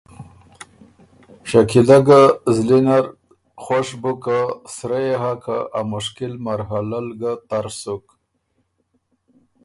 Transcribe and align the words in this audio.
شکیلۀ 1.49 1.97
ګۀ 2.05 2.21
زلی 2.55 2.79
نر 2.85 3.05
خوش 3.63 3.87
بُک 4.01 4.17
که 4.23 4.37
سرۀ 4.75 4.99
يې 5.05 5.15
هۀ 5.21 5.33
که 5.43 5.57
آ 5.79 5.81
مشکل 5.91 6.33
مرحلۀ 6.45 6.99
ل 7.07 7.09
ګۀ 7.19 7.31
تر 7.49 7.65
سُک 7.81 8.05